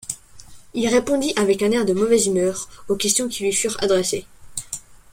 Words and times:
Il 0.73 0.87
répondit 0.87 1.31
avec 1.35 1.61
un 1.61 1.69
air 1.69 1.85
de 1.85 1.93
mauvaise 1.93 2.25
humeur 2.25 2.67
aux 2.89 2.95
questions 2.95 3.27
qui 3.27 3.43
lui 3.43 3.53
furent 3.53 3.77
adressées. 3.83 4.25